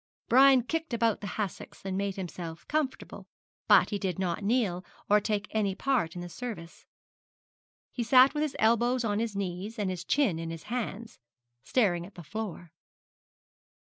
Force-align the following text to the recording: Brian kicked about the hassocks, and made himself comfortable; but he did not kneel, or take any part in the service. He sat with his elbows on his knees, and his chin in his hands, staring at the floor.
Brian 0.29 0.63
kicked 0.63 0.95
about 0.95 1.21
the 1.21 1.27
hassocks, 1.37 1.85
and 1.85 1.95
made 1.95 2.15
himself 2.15 2.67
comfortable; 2.67 3.27
but 3.67 3.91
he 3.91 3.99
did 3.99 4.17
not 4.17 4.43
kneel, 4.43 4.83
or 5.07 5.19
take 5.21 5.45
any 5.51 5.75
part 5.75 6.15
in 6.15 6.21
the 6.21 6.27
service. 6.27 6.87
He 7.91 8.01
sat 8.01 8.33
with 8.33 8.41
his 8.41 8.55
elbows 8.57 9.03
on 9.03 9.19
his 9.19 9.35
knees, 9.35 9.77
and 9.77 9.91
his 9.91 10.03
chin 10.03 10.39
in 10.39 10.49
his 10.49 10.63
hands, 10.63 11.19
staring 11.61 12.03
at 12.07 12.15
the 12.15 12.23
floor. 12.23 12.71